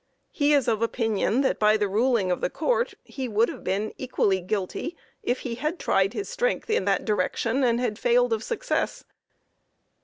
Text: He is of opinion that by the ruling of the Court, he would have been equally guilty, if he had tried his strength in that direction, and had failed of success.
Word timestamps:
He 0.31 0.53
is 0.53 0.67
of 0.67 0.81
opinion 0.81 1.41
that 1.41 1.59
by 1.59 1.77
the 1.77 1.87
ruling 1.87 2.31
of 2.31 2.41
the 2.41 2.49
Court, 2.49 2.95
he 3.03 3.27
would 3.27 3.49
have 3.49 3.63
been 3.63 3.93
equally 3.99 4.41
guilty, 4.41 4.97
if 5.21 5.41
he 5.41 5.53
had 5.53 5.77
tried 5.77 6.13
his 6.13 6.27
strength 6.27 6.71
in 6.71 6.85
that 6.85 7.05
direction, 7.05 7.63
and 7.63 7.79
had 7.79 7.99
failed 7.99 8.33
of 8.33 8.43
success. 8.43 9.03